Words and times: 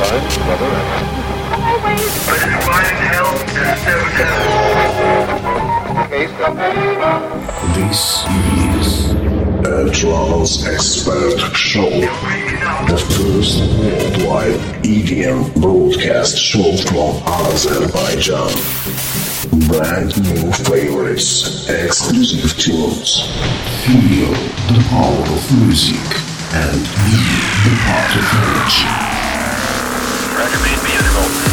This 0.00 0.08
is 8.56 9.10
a 9.66 9.92
expert 10.64 11.38
show. 11.54 11.90
The 12.88 12.96
first 12.96 13.60
worldwide 13.78 14.60
EDM 14.82 15.60
broadcast 15.60 16.38
show 16.38 16.74
from 16.88 17.20
Azerbaijan. 17.26 18.54
Brand 19.68 20.16
new 20.24 20.50
favorites, 20.64 21.68
exclusive 21.68 22.56
tunes. 22.58 23.20
Feel 23.84 24.32
the 24.72 24.82
power 24.88 25.26
of 25.36 25.52
music 25.60 26.00
and 26.54 26.80
be 27.04 27.20
the 27.68 27.76
part 27.84 28.16
of 28.16 28.24
energy. 28.32 29.19
Record 30.40 30.62
made 30.62 31.49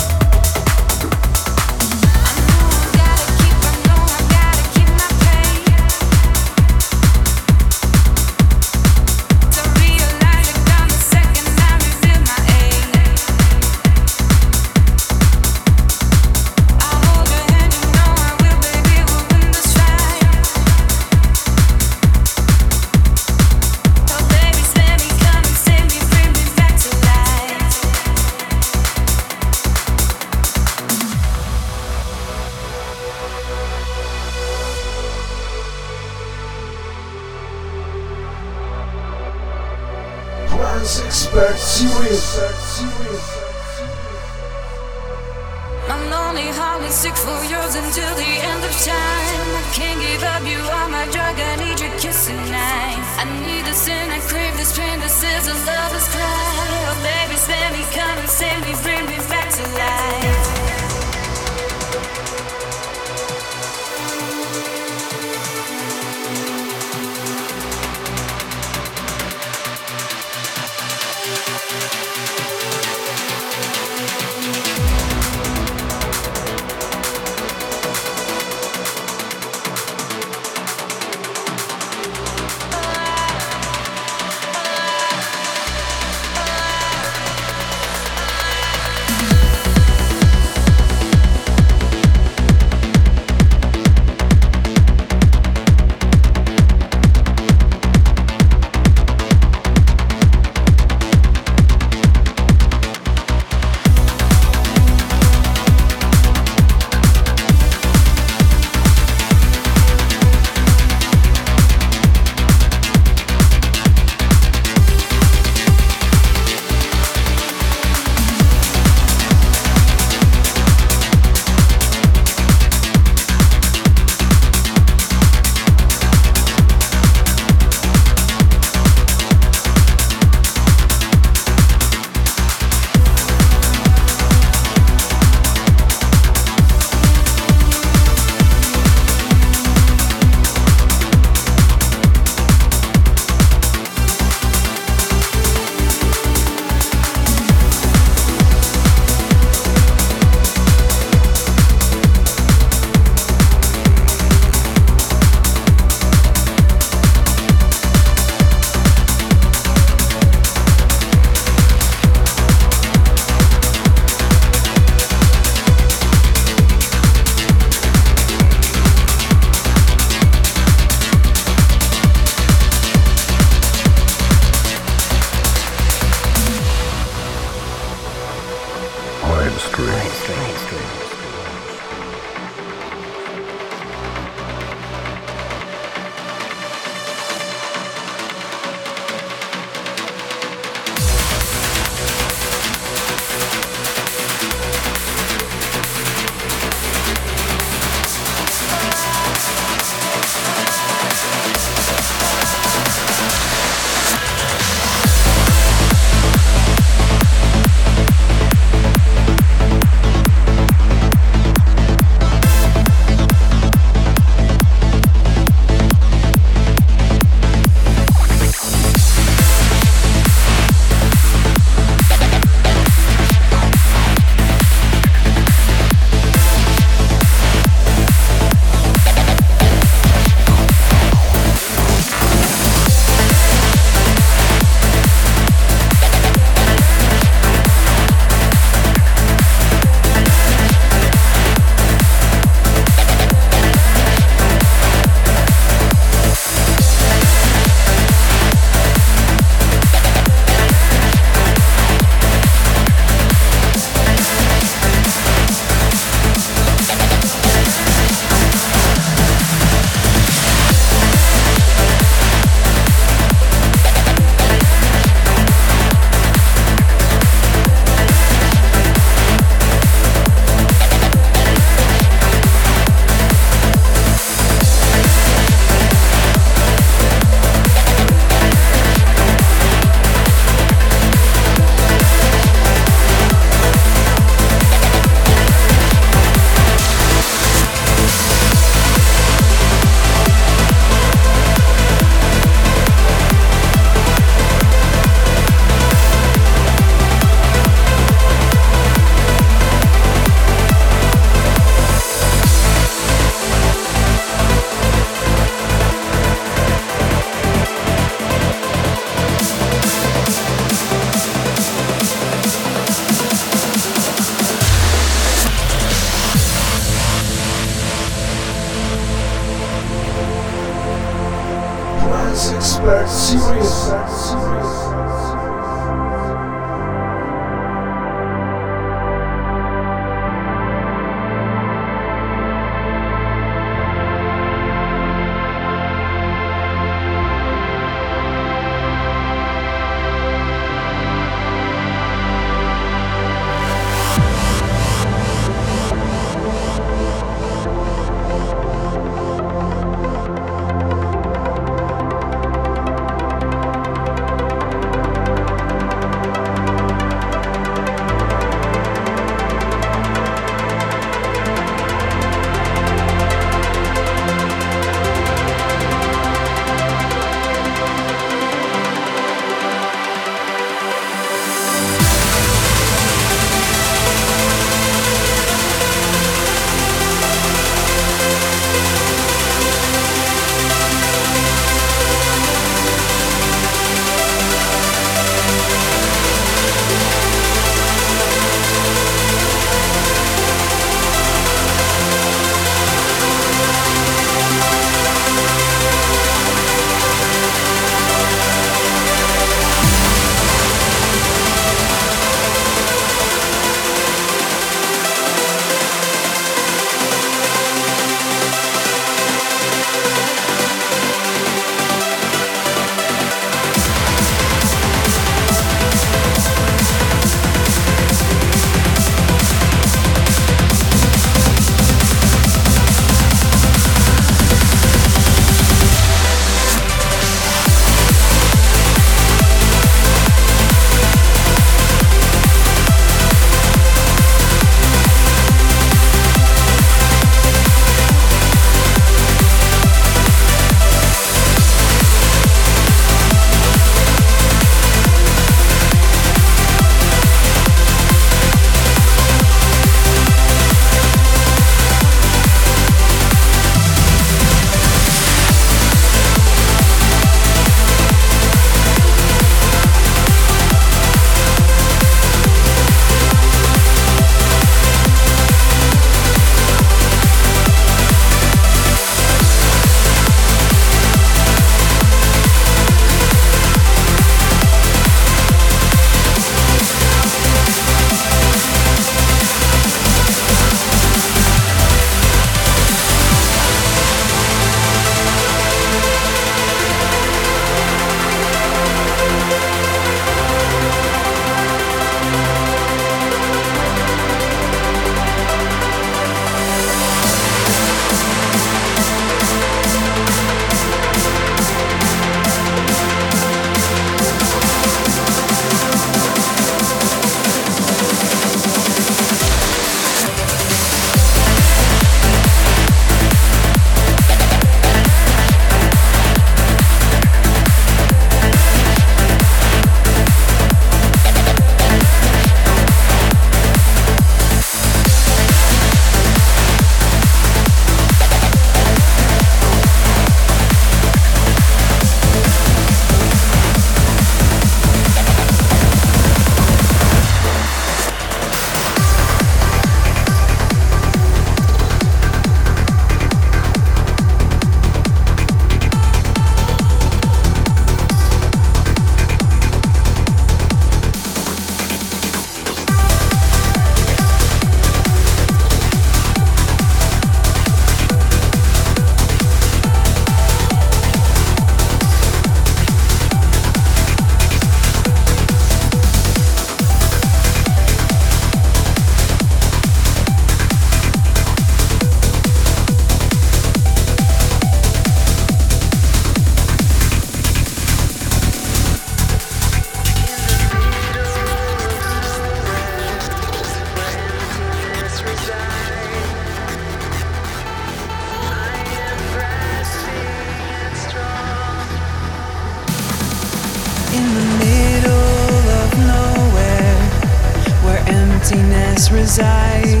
emptiness 599.13 600.00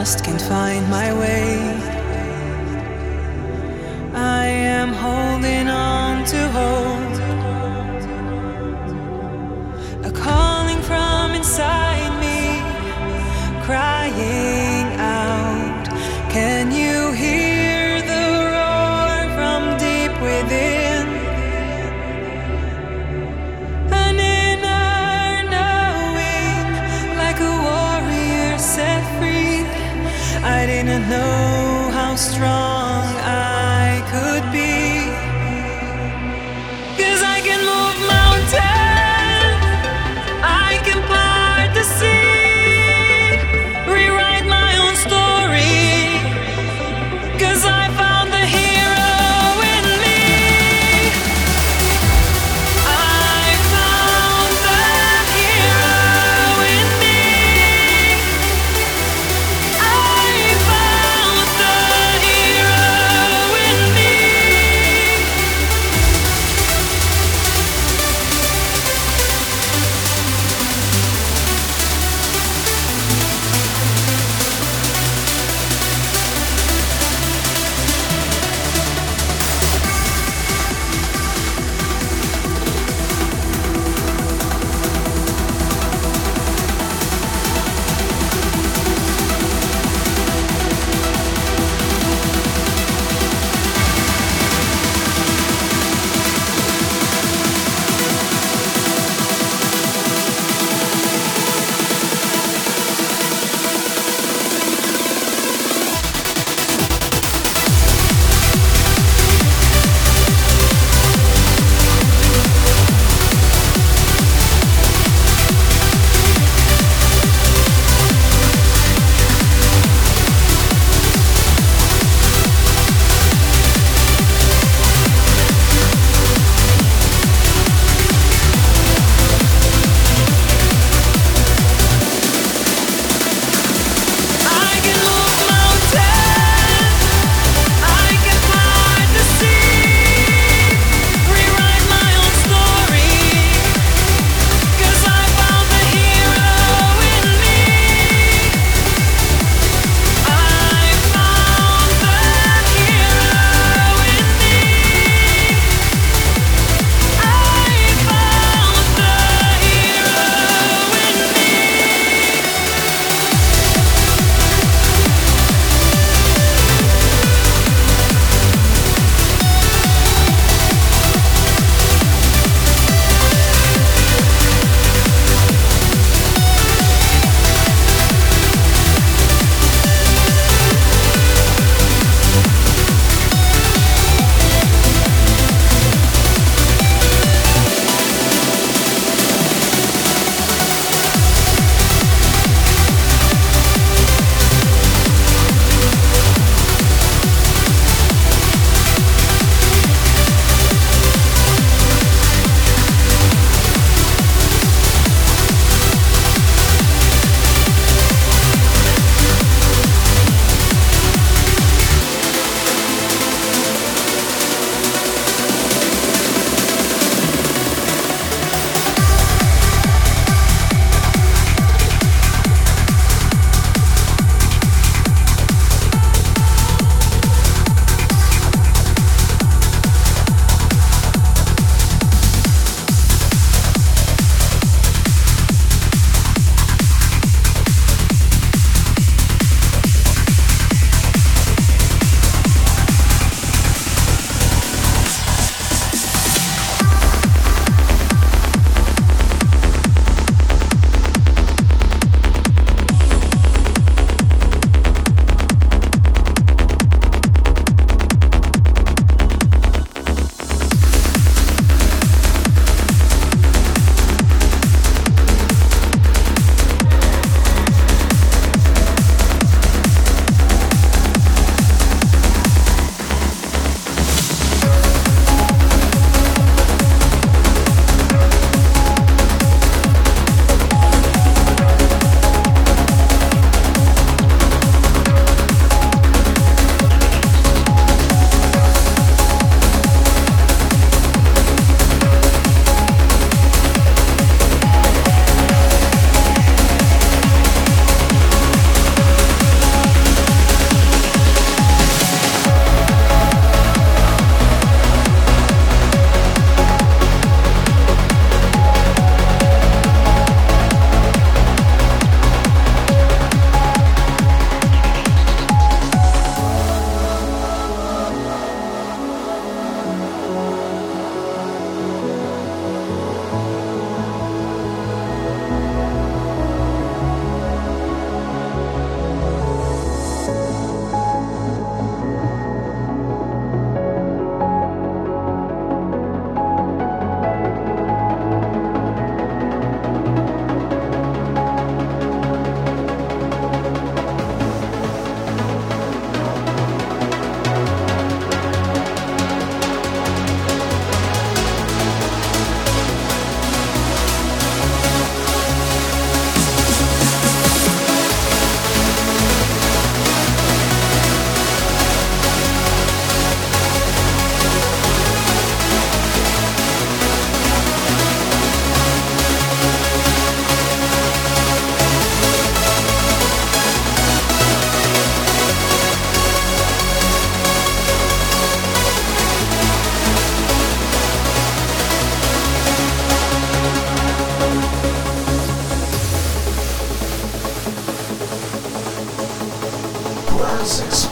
lost, 0.00 0.24
can't 0.24 0.40
find 0.40 0.88
my 0.88 1.12
way, 1.12 1.39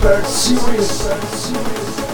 Expert 0.01 0.27
Series. 0.29 2.08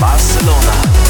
Barcelona. 0.00 1.07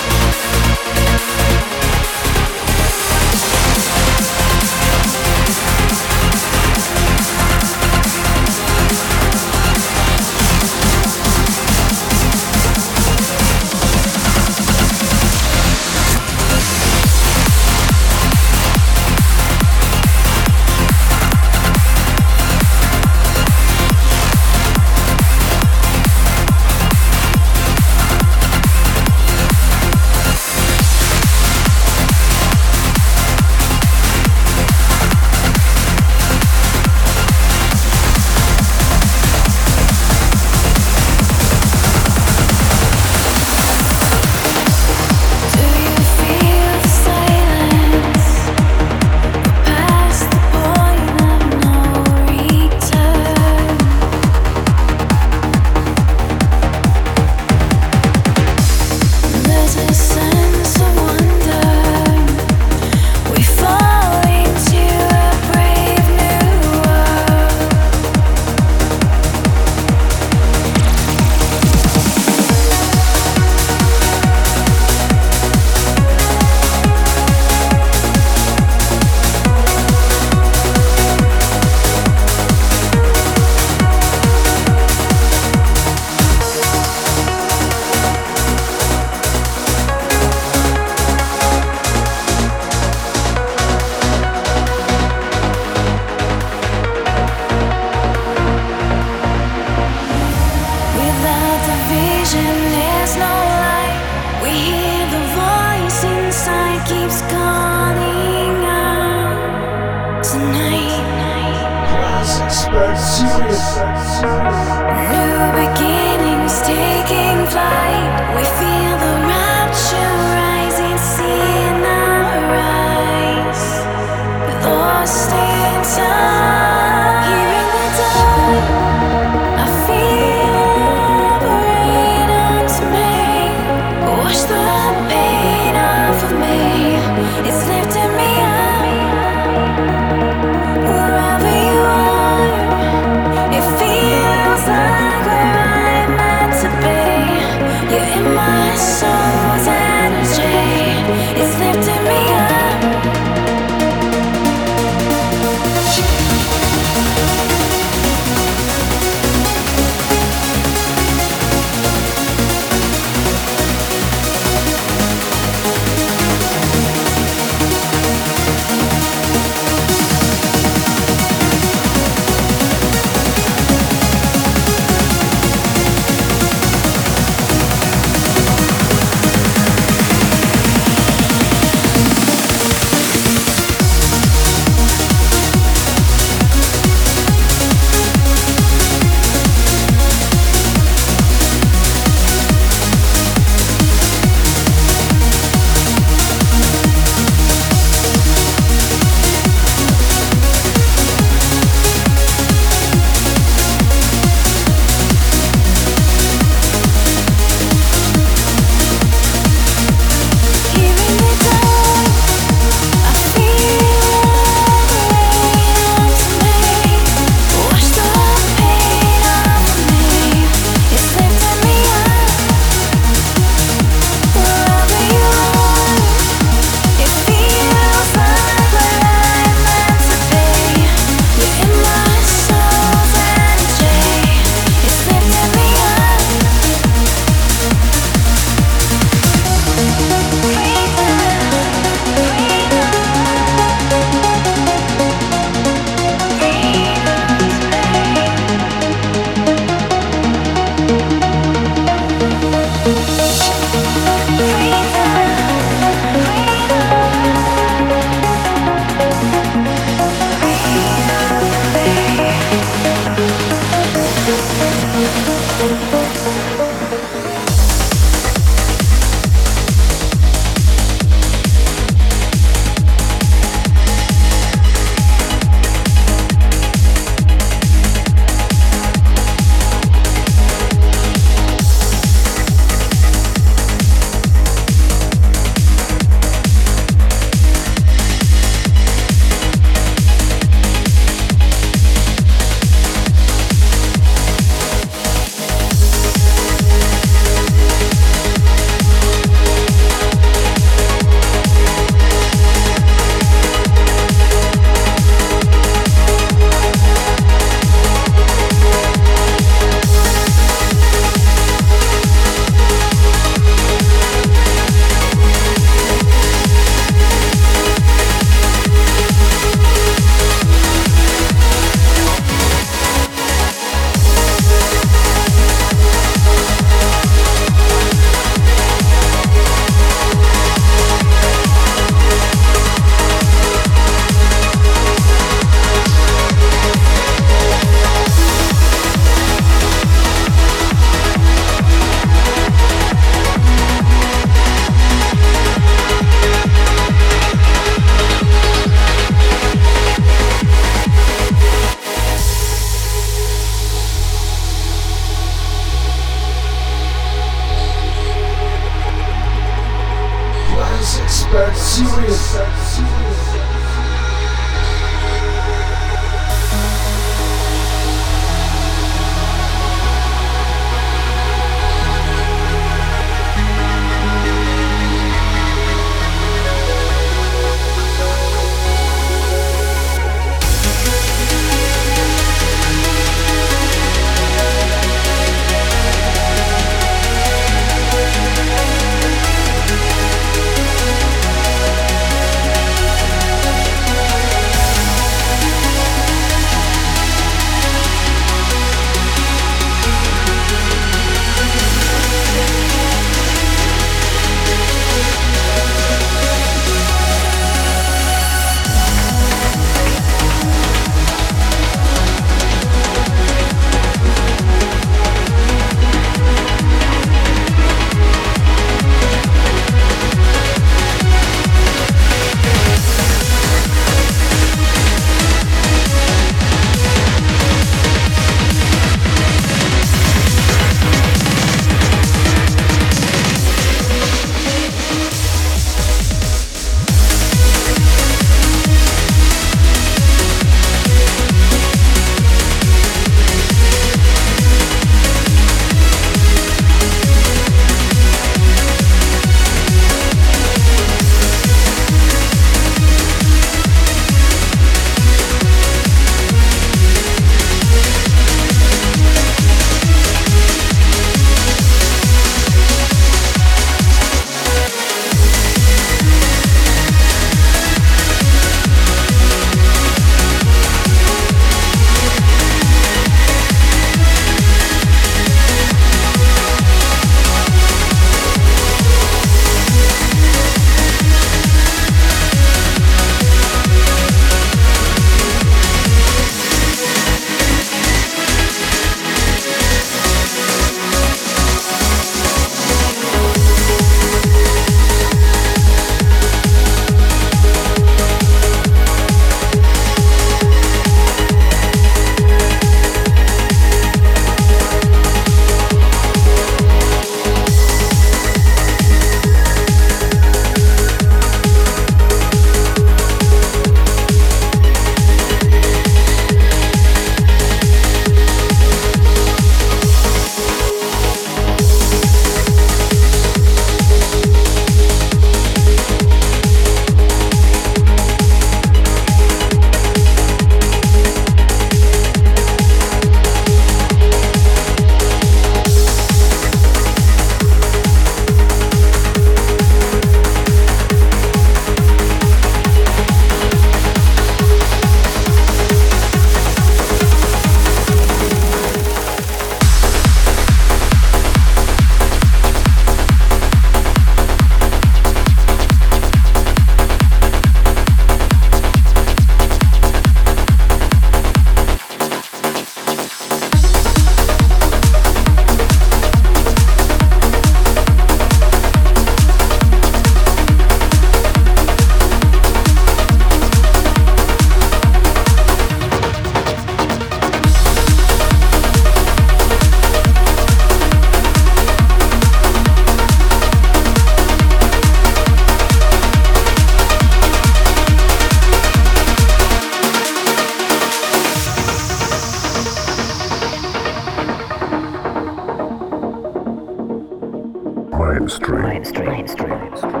Mainstream. 598.11 598.61
mainstream. 598.61 599.07
mainstream. 599.09 600.00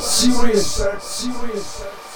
serious. 0.00 0.86
serious. 1.00 2.13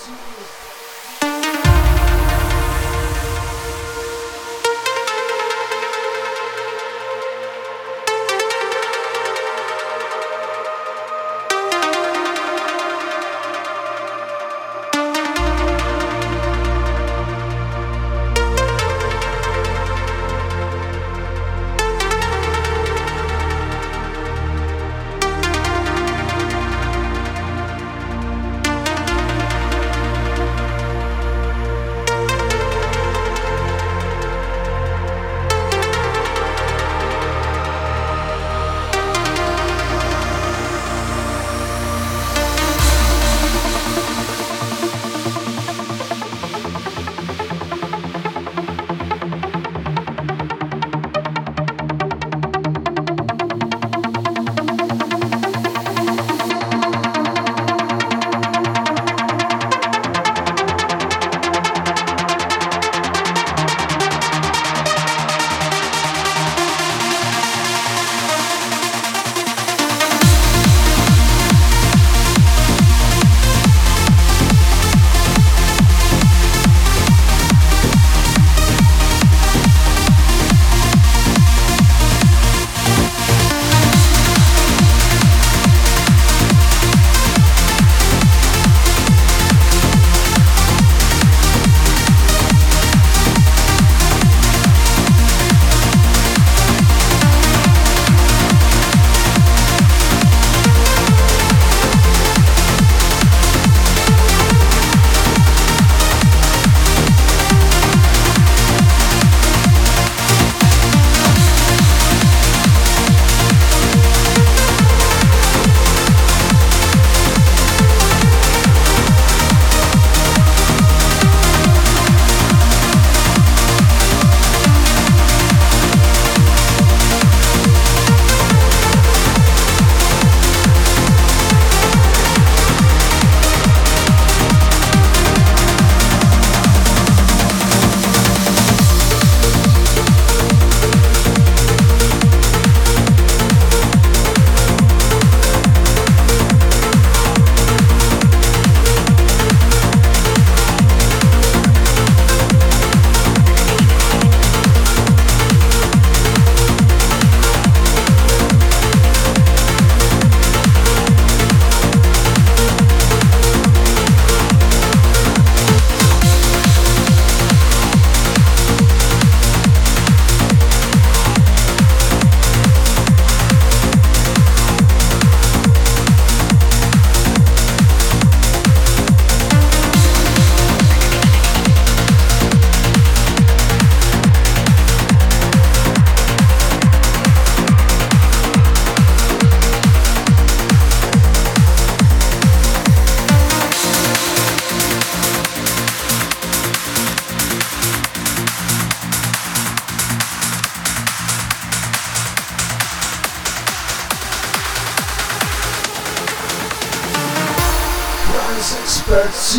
That's 209.09 209.57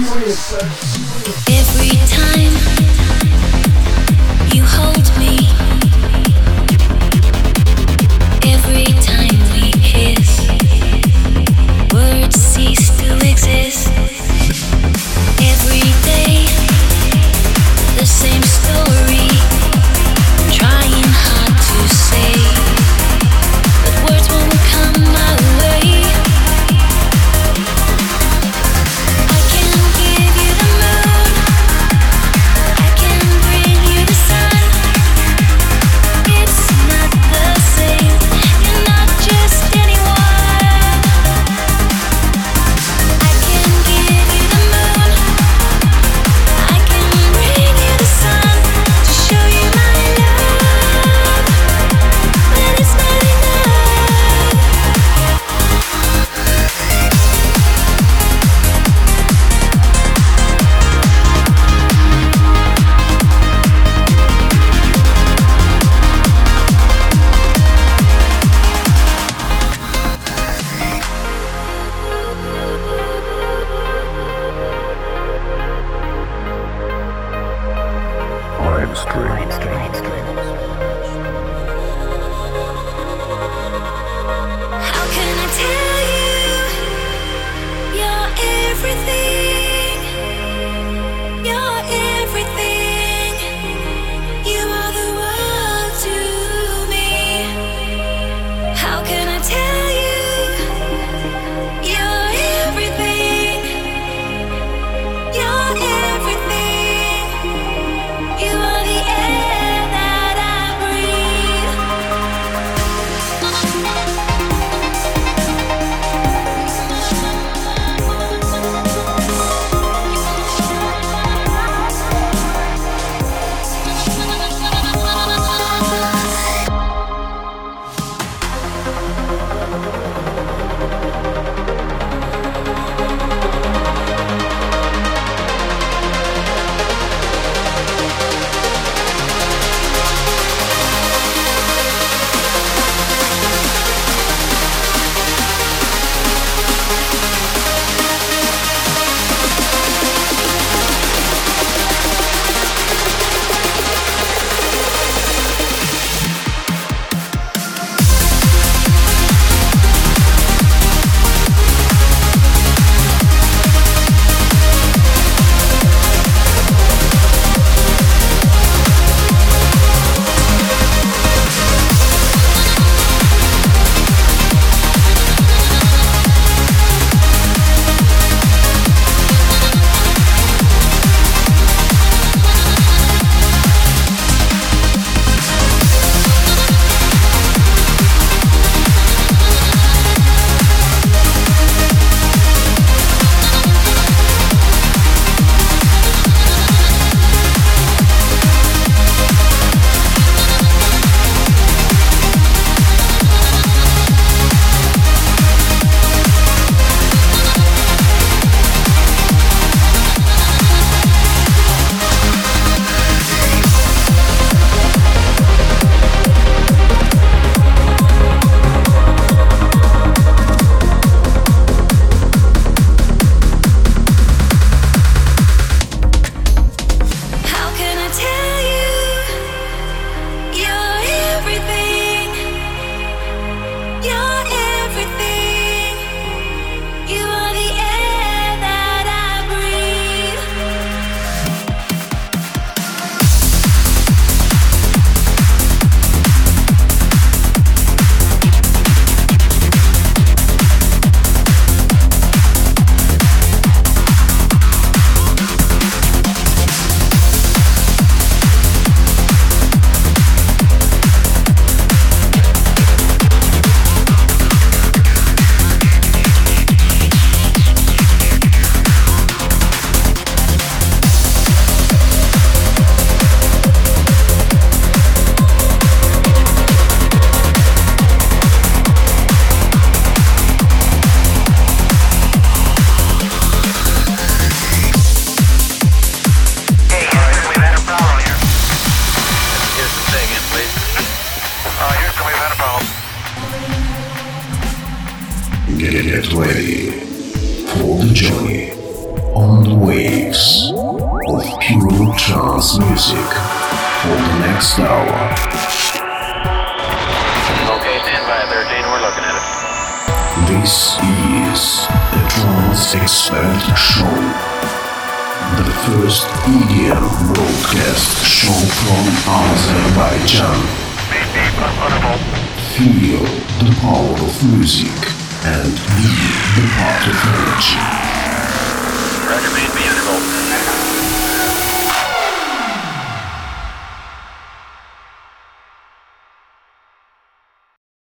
Every 1.49 1.97
time 2.05 2.53
you 4.53 4.63
hold 4.63 5.09
me, 5.17 5.49
every 8.45 8.85
time 9.01 9.39
we 9.55 9.71
kiss, 9.81 10.47
words 11.91 12.35
cease 12.35 12.95
to 12.99 13.15
exist. 13.27 13.87
Every 15.41 15.89
day, 16.05 16.45
the 17.97 18.05
same 18.05 18.43
story. 18.43 19.18